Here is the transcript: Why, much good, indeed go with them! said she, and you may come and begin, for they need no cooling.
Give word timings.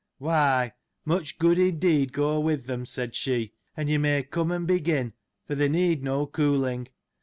Why, 0.17 0.71
much 1.05 1.37
good, 1.37 1.59
indeed 1.59 2.11
go 2.11 2.39
with 2.39 2.65
them! 2.65 2.87
said 2.87 3.13
she, 3.15 3.53
and 3.77 3.87
you 3.87 3.99
may 3.99 4.23
come 4.23 4.49
and 4.49 4.65
begin, 4.65 5.13
for 5.45 5.53
they 5.53 5.69
need 5.69 6.01
no 6.03 6.25
cooling. 6.25 6.87